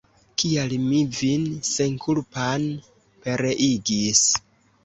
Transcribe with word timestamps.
Kial 0.43 0.71
mi 0.85 1.01
vin 1.17 1.43
senkulpan 1.73 2.67
pereigis! 3.27 4.27